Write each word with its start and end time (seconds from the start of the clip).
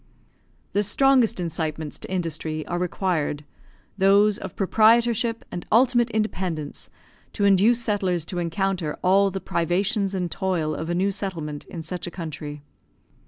The 0.73 0.81
strongest 0.81 1.39
incitements 1.39 1.99
to 1.99 2.11
industry 2.11 2.65
are 2.65 2.79
required, 2.79 3.45
those 3.99 4.39
of 4.39 4.55
proprietorship 4.55 5.45
and 5.51 5.63
ultimate 5.71 6.09
independence, 6.09 6.89
to 7.33 7.45
induce 7.45 7.79
settlers 7.83 8.25
to 8.25 8.39
encounter 8.39 8.97
all 9.03 9.29
the 9.29 9.39
privations 9.39 10.15
and 10.15 10.31
toil 10.31 10.73
of 10.73 10.89
a 10.89 10.95
new 10.95 11.11
settlement 11.11 11.65
in 11.65 11.83
such 11.83 12.07
a 12.07 12.09
country. 12.09 12.63